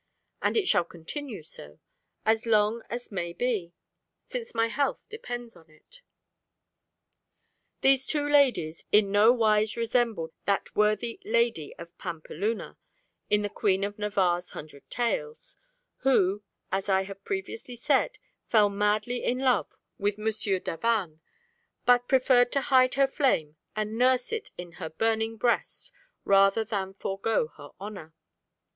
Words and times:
and 0.41 0.57
it 0.57 0.67
shall 0.67 0.83
continue 0.83 1.43
so, 1.43 1.77
as 2.25 2.47
long 2.47 2.81
as 2.89 3.11
may 3.11 3.33
be, 3.33 3.71
since 4.25 4.55
my 4.55 4.65
health 4.65 5.03
depends 5.09 5.55
on 5.55 5.69
it.' 5.69 6.01
These 7.81 8.07
two 8.07 8.27
ladies 8.27 8.83
in 8.91 9.11
no 9.11 9.31
wise 9.31 9.77
resemble 9.77 10.33
that 10.45 10.75
worthy 10.75 11.19
lady 11.23 11.75
of 11.77 11.95
Pampeluna, 11.99 12.77
in 13.29 13.43
the 13.43 13.47
Queen 13.49 13.83
of 13.83 13.99
Navarre's 13.99 14.53
Hundred 14.53 14.89
Tales, 14.89 15.55
who, 15.97 16.41
as 16.71 16.89
I 16.89 17.03
have 17.03 17.23
previously 17.23 17.75
said, 17.75 18.17
fell 18.47 18.69
madly 18.69 19.23
in 19.23 19.37
love 19.37 19.71
with 19.99 20.17
Monsieur 20.17 20.57
d'Avannes, 20.57 21.19
but 21.85 22.07
preferred 22.07 22.51
to 22.53 22.61
hide 22.61 22.95
her 22.95 23.05
flame 23.05 23.55
and 23.75 23.99
nurse 23.99 24.33
it 24.33 24.49
in 24.57 24.71
her 24.81 24.89
burning 24.89 25.37
breast 25.37 25.91
rather 26.25 26.63
than 26.63 26.95
forego 26.95 27.49
her 27.49 27.69
honour. 27.79 28.15